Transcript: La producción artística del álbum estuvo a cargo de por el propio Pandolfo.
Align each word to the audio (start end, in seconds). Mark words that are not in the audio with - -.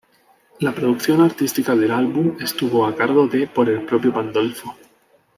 La 0.61 0.73
producción 0.73 1.21
artística 1.21 1.75
del 1.75 1.91
álbum 1.91 2.35
estuvo 2.39 2.87
a 2.87 2.95
cargo 2.95 3.27
de 3.27 3.45
por 3.45 3.69
el 3.69 3.85
propio 3.85 4.11
Pandolfo. 4.11 4.75